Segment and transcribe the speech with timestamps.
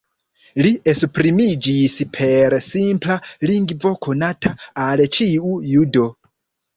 [0.65, 3.17] Li esprimiĝis per simpla
[3.49, 4.55] lingvo, konata
[4.87, 6.07] al ĉiu judo.